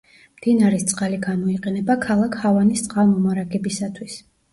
მდინარის 0.35 0.85
წყალი 0.91 1.19
გამოიყენება 1.25 1.97
ქალაქ 2.05 2.37
ჰავანის 2.45 2.81
წყალმომარაგებისათვის. 2.87 4.17